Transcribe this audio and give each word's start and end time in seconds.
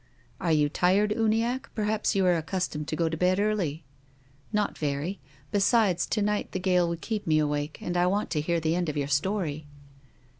"Are 0.41 0.51
you 0.51 0.67
tired, 0.67 1.11
Uniacke? 1.11 1.67
perhaps 1.75 2.15
you 2.15 2.25
are 2.25 2.33
ac 2.35 2.47
customed 2.47 2.87
to 2.87 2.95
go 2.95 3.07
to 3.07 3.15
bed 3.15 3.39
early?"" 3.39 3.83
Not 4.51 4.75
very. 4.75 5.19
Besides 5.51 6.07
to 6.07 6.23
night 6.23 6.53
the 6.53 6.59
gale 6.59 6.89
would 6.89 7.01
keep 7.01 7.27
me 7.27 7.37
awake; 7.37 7.77
and 7.81 7.95
I 7.95 8.07
want 8.07 8.31
to 8.31 8.41
hear 8.41 8.59
the 8.59 8.73
end 8.75 8.89
of 8.89 8.97
your 8.97 9.07
story." 9.07 9.67